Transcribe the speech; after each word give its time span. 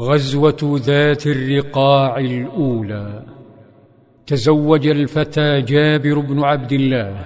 غزوة 0.00 0.80
ذات 0.84 1.26
الرقاع 1.26 2.18
الأولى. 2.18 3.22
تزوج 4.26 4.86
الفتى 4.86 5.60
جابر 5.60 6.18
بن 6.18 6.42
عبد 6.44 6.72
الله 6.72 7.24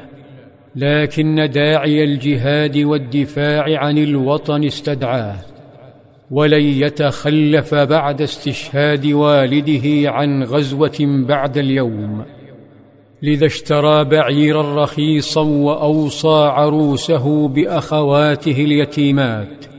لكن 0.77 1.51
داعي 1.51 2.05
الجهاد 2.05 2.77
والدفاع 2.79 3.79
عن 3.79 3.99
الوطن 3.99 4.65
استدعاه 4.65 5.37
ولن 6.31 6.63
يتخلف 6.63 7.75
بعد 7.75 8.23
استشهاد 8.23 9.07
والده 9.07 10.11
عن 10.11 10.43
غزوة 10.43 10.99
بعد 11.01 11.59
اليوم. 11.59 12.25
لذا 13.23 13.47
اشترى 13.47 14.05
بعيرا 14.05 14.83
رخيصا 14.83 15.43
وأوصى 15.43 16.49
عروسه 16.53 17.49
بأخواته 17.49 18.65
اليتيمات 18.65 19.74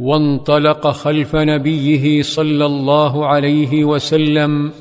وانطلق 0.00 0.86
خلف 0.86 1.36
نبيه 1.36 2.22
صلى 2.22 2.66
الله 2.66 3.26
عليه 3.26 3.84
وسلم 3.84 4.72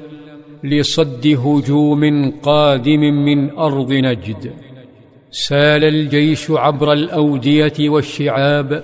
لصد 0.64 1.28
هجوم 1.28 2.32
قادم 2.44 3.00
من 3.00 3.58
أرض 3.58 3.94
نجد. 3.94 4.54
سال 5.32 5.84
الجيش 5.84 6.52
عبر 6.52 6.94
الأودية 6.94 7.90
والشعاب 7.90 8.84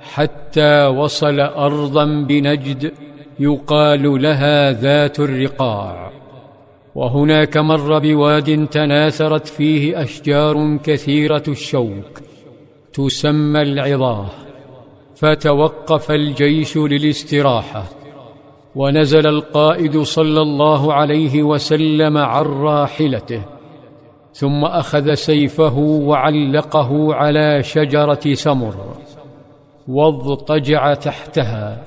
حتى 0.00 0.86
وصل 0.86 1.40
أرضا 1.40 2.04
بنجد 2.04 2.92
يقال 3.40 4.22
لها 4.22 4.72
ذات 4.72 5.20
الرقاع. 5.20 6.12
وهناك 6.94 7.56
مر 7.56 7.98
بواد 7.98 8.66
تناثرت 8.66 9.46
فيه 9.46 10.02
أشجار 10.02 10.78
كثيرة 10.84 11.42
الشوك 11.48 12.20
تسمى 12.92 13.62
العظاه. 13.62 14.41
فتوقف 15.22 16.10
الجيش 16.10 16.76
للاستراحة. 16.76 17.84
ونزل 18.76 19.26
القائد 19.26 20.02
صلى 20.02 20.42
الله 20.42 20.92
عليه 20.92 21.42
وسلم 21.42 22.18
عن 22.18 22.44
راحلته. 22.44 23.42
ثم 24.32 24.64
أخذ 24.64 25.14
سيفه 25.14 25.78
وعلقه 25.78 27.14
على 27.14 27.62
شجرة 27.62 28.34
سمر. 28.34 28.74
واضطجع 29.88 30.94
تحتها. 30.94 31.82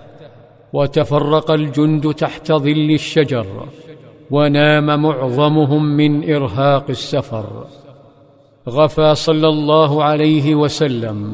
وتفرق 0.74 1.52
الجند 1.52 2.14
تحت 2.14 2.52
ظل 2.52 2.92
الشجر. 2.92 3.46
ونام 4.32 5.02
معظمهم 5.02 5.86
من 5.86 6.34
إرهاق 6.36 6.86
السفر. 6.90 7.68
غفى 8.70 9.16
صلى 9.16 9.48
الله 9.48 10.04
عليه 10.04 10.56
وسلم. 10.56 11.34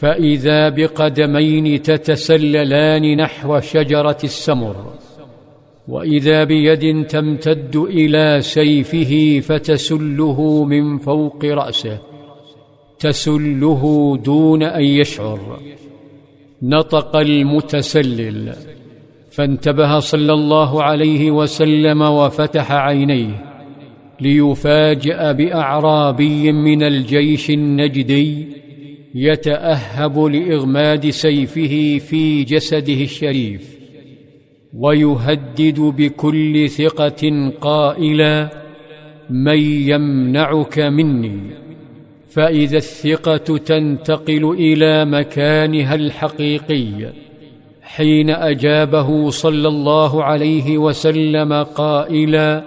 فإذا 0.00 0.68
بقدمين 0.68 1.82
تتسللان 1.82 3.16
نحو 3.16 3.60
شجرة 3.60 4.18
السمر 4.24 4.76
وإذا 5.88 6.44
بيد 6.44 7.06
تمتد 7.06 7.76
إلى 7.76 8.40
سيفه 8.40 9.40
فتسله 9.40 10.64
من 10.64 10.98
فوق 10.98 11.44
رأسه 11.44 11.98
تسله 12.98 14.16
دون 14.24 14.62
أن 14.62 14.84
يشعر. 14.84 15.60
نطق 16.62 17.16
المتسلل 17.16 18.52
فانتبه 19.30 19.98
صلى 19.98 20.32
الله 20.32 20.82
عليه 20.82 21.30
وسلم 21.30 22.02
وفتح 22.02 22.72
عينيه 22.72 23.44
ليفاجأ 24.20 25.32
بأعرابي 25.32 26.52
من 26.52 26.82
الجيش 26.82 27.50
النجدي 27.50 28.46
يتأهب 29.18 30.18
لإغماد 30.18 31.10
سيفه 31.10 31.98
في 31.98 32.44
جسده 32.44 33.00
الشريف 33.02 33.78
ويهدد 34.74 35.80
بكل 35.80 36.68
ثقة 36.68 37.52
قائلا 37.60 38.48
من 39.30 39.58
يمنعك 39.90 40.78
مني؟ 40.78 41.40
فإذا 42.30 42.76
الثقة 42.76 43.58
تنتقل 43.58 44.50
إلى 44.58 45.04
مكانها 45.04 45.94
الحقيقي 45.94 47.12
حين 47.82 48.30
أجابه 48.30 49.30
صلى 49.30 49.68
الله 49.68 50.24
عليه 50.24 50.78
وسلم 50.78 51.52
قائلا 51.52 52.64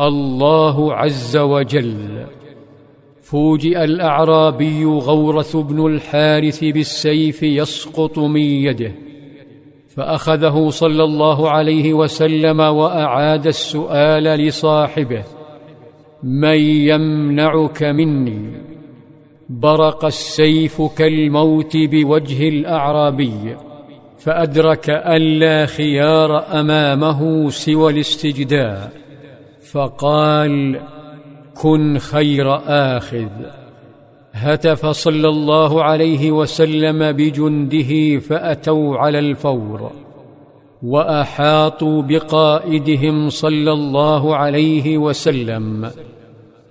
الله 0.00 0.94
عز 0.94 1.36
وجل. 1.36 2.26
فوجئ 3.26 3.84
الأعرابي 3.84 4.84
غورث 4.84 5.56
بن 5.56 5.86
الحارث 5.86 6.64
بالسيف 6.64 7.42
يسقط 7.42 8.18
من 8.18 8.40
يده 8.40 8.92
فأخذه 9.96 10.70
صلى 10.70 11.04
الله 11.04 11.50
عليه 11.50 11.92
وسلم 11.94 12.60
وأعاد 12.60 13.46
السؤال 13.46 14.24
لصاحبه 14.24 15.24
من 16.22 16.58
يمنعك 16.58 17.82
مني؟ 17.82 18.52
برق 19.48 20.04
السيف 20.04 20.82
كالموت 20.82 21.76
بوجه 21.76 22.48
الأعرابي 22.48 23.56
فأدرك 24.18 24.90
أن 24.90 25.20
لا 25.20 25.66
خيار 25.66 26.60
أمامه 26.60 27.50
سوى 27.50 27.92
الاستجداء 27.92 28.92
فقال 29.72 30.80
كن 31.62 31.98
خير 31.98 32.60
آخذ. 32.66 33.28
هتف 34.32 34.86
صلى 34.86 35.28
الله 35.28 35.82
عليه 35.82 36.30
وسلم 36.30 37.12
بجنده 37.12 38.18
فأتوا 38.18 38.96
على 38.96 39.18
الفور 39.18 39.90
وأحاطوا 40.82 42.02
بقائدهم 42.02 43.30
صلى 43.30 43.72
الله 43.72 44.36
عليه 44.36 44.98
وسلم 44.98 45.90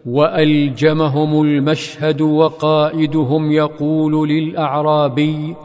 وألجمهم 0.05 1.41
المشهد 1.41 2.21
وقائدهم 2.21 3.51
يقول 3.51 4.29
للأعرابي 4.29 5.55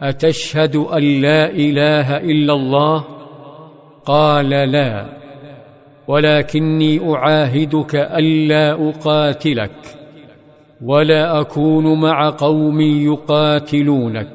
أتشهد 0.00 0.76
أن 0.76 1.02
لا 1.02 1.50
إله 1.50 2.16
إلا 2.16 2.52
الله؟ 2.52 3.04
قال 4.04 4.48
لا. 4.50 5.25
ولكني 6.08 7.14
أعاهدك 7.14 7.94
ألا 7.94 8.88
أقاتلك 8.88 9.96
ولا 10.84 11.40
أكون 11.40 12.00
مع 12.00 12.30
قوم 12.30 12.80
يقاتلونك. 12.80 14.32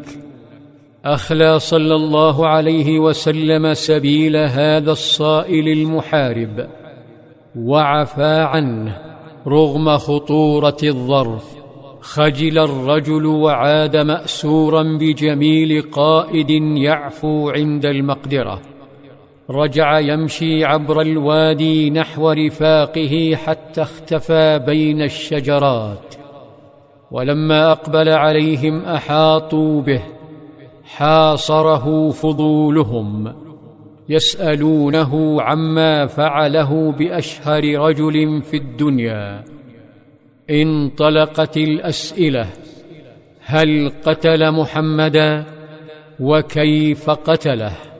أخلى 1.05 1.59
صلى 1.59 1.95
الله 1.95 2.47
عليه 2.47 2.99
وسلم 2.99 3.73
سبيل 3.73 4.37
هذا 4.37 4.91
الصائل 4.91 5.67
المحارب 5.67 6.67
وعفى 7.55 8.41
عنه 8.41 8.97
رغم 9.47 9.97
خطورة 9.97 10.77
الظرف. 10.83 11.45
خجل 12.01 12.59
الرجل 12.59 13.25
وعاد 13.25 13.97
مأسورا 13.97 14.83
بجميل 14.83 15.81
قائد 15.81 16.49
يعفو 16.77 17.49
عند 17.49 17.85
المقدرة. 17.85 18.70
رجع 19.51 19.99
يمشي 19.99 20.65
عبر 20.65 21.01
الوادي 21.01 21.89
نحو 21.89 22.31
رفاقه 22.31 23.35
حتى 23.45 23.81
اختفى 23.81 24.59
بين 24.65 25.01
الشجرات. 25.01 26.15
ولما 27.11 27.71
أقبل 27.71 28.09
عليهم 28.09 28.85
أحاطوا 28.85 29.81
به 29.81 30.01
حاصره 30.83 32.09
فضولهم 32.09 33.35
يسألونه 34.09 35.41
عما 35.41 36.07
فعله 36.07 36.91
بأشهر 36.91 37.63
رجل 37.79 38.41
في 38.41 38.57
الدنيا. 38.57 39.43
انطلقت 40.49 41.57
الأسئلة 41.57 42.47
هل 43.45 43.91
قتل 44.05 44.51
محمدا 44.51 45.45
وكيف 46.19 47.09
قتله؟ 47.09 47.90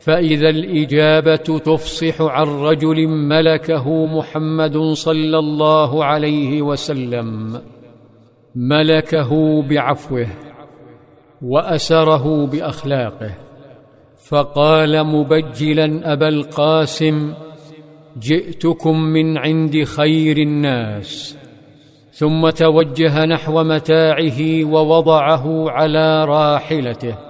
فإذا 0.00 0.48
الإجابة 0.48 1.36
تفصح 1.36 2.20
عن 2.20 2.46
رجل 2.46 3.08
ملكه 3.08 4.06
محمد 4.06 4.78
صلى 4.78 5.38
الله 5.38 6.04
عليه 6.04 6.62
وسلم. 6.62 7.60
ملكه 8.54 9.62
بعفوه 9.62 10.26
وأسره 11.42 12.46
بأخلاقه. 12.46 13.30
فقال 14.28 15.04
مبجلا 15.04 16.12
أبا 16.12 16.28
القاسم 16.28 17.34
جئتكم 18.18 19.00
من 19.00 19.38
عند 19.38 19.84
خير 19.84 20.36
الناس. 20.36 21.38
ثم 22.12 22.50
توجه 22.50 23.24
نحو 23.24 23.62
متاعه 23.62 24.64
ووضعه 24.64 25.70
على 25.70 26.24
راحلته. 26.24 27.27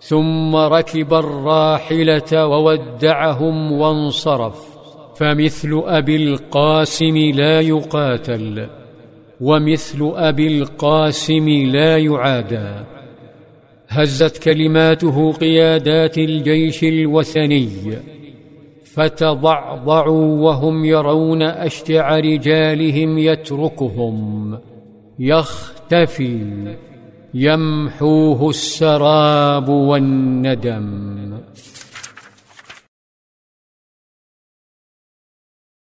ثم 0.00 0.56
ركب 0.56 1.14
الراحلة 1.14 2.46
وودعهم 2.46 3.72
وانصرف. 3.72 4.78
فمثل 5.16 5.82
أبي 5.86 6.16
القاسم 6.16 7.16
لا 7.16 7.60
يقاتل 7.60 8.66
ومثل 9.40 10.12
أبي 10.14 10.58
القاسم 10.58 11.48
لا 11.48 11.98
يعادى. 11.98 12.84
هزت 13.88 14.42
كلماته 14.42 15.32
قيادات 15.32 16.18
الجيش 16.18 16.84
الوثني 16.84 17.68
فتضعضعوا 18.84 20.36
وهم 20.44 20.84
يرون 20.84 21.42
أشجع 21.42 22.18
رجالهم 22.18 23.18
يتركهم. 23.18 24.58
يختفي. 25.18 26.38
يمحوه 27.34 28.50
السراب 28.50 29.68
والندم. 29.68 31.18